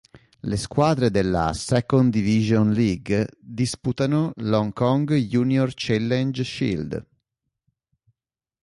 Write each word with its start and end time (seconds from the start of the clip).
Le 0.39 0.57
squadre 0.57 1.11
della 1.11 1.53
Second 1.53 2.11
Division 2.11 2.71
League 2.71 3.27
disputano 3.39 4.31
l'Hong 4.37 4.73
Kong 4.73 5.13
Junior 5.15 5.71
Challenge 5.75 6.43
Shield. 6.43 7.05